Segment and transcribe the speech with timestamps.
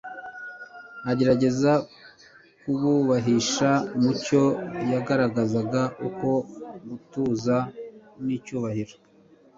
[1.11, 1.71] agerageza
[2.61, 4.43] kubuhishira mu cyo
[4.91, 6.35] yagaragazaga nko
[6.87, 7.55] gutuza
[8.25, 8.93] n’icyubahiro